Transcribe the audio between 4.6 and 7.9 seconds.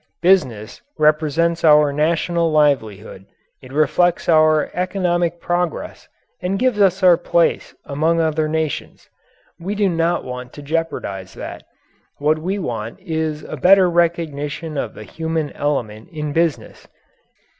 economic progress, and gives us our place